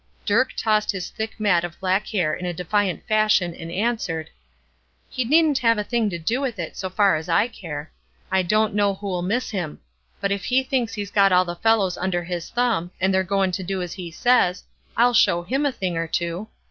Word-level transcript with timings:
Dirk 0.25 0.53
tossed 0.57 0.89
his 0.89 1.11
thick 1.11 1.39
mat 1.39 1.63
of 1.63 1.79
black 1.79 2.07
hair 2.07 2.33
in 2.33 2.43
a 2.47 2.55
defiant 2.55 3.07
fashion 3.07 3.53
and 3.53 3.71
answered: 3.71 4.31
"He 5.07 5.23
needn't 5.23 5.59
have 5.59 5.77
a 5.77 5.83
thing 5.83 6.09
to 6.09 6.17
do 6.17 6.41
with 6.41 6.57
it, 6.57 6.75
so 6.75 6.89
far 6.89 7.17
as 7.17 7.29
I 7.29 7.47
care. 7.47 7.91
I 8.31 8.41
don't 8.41 8.73
know 8.73 8.95
who'll 8.95 9.21
miss 9.21 9.51
him; 9.51 9.79
but 10.19 10.31
if 10.31 10.45
he 10.45 10.63
thinks 10.63 10.95
he's 10.95 11.11
got 11.11 11.31
all 11.31 11.45
the 11.45 11.55
fellows 11.55 11.99
under 11.99 12.23
his 12.23 12.49
thumb, 12.49 12.89
and 12.99 13.13
they're 13.13 13.23
goin' 13.23 13.51
to 13.51 13.61
do 13.61 13.83
as 13.83 13.93
he 13.93 14.09
says, 14.09 14.63
I'll 14.97 15.13
show 15.13 15.43
him 15.43 15.67
a 15.67 15.71
thing 15.71 15.95
or 15.97 16.07
two. 16.07 16.47